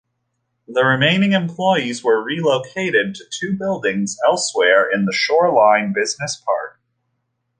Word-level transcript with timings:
The 0.67 0.83
remaining 0.83 1.33
employees 1.33 2.03
were 2.03 2.23
relocated 2.23 3.13
to 3.13 3.23
two 3.29 3.55
buildings 3.55 4.17
elsewhere 4.25 4.89
in 4.91 5.05
the 5.05 5.11
Shoreline 5.13 5.93
Business 5.93 6.41
Park. 6.43 6.79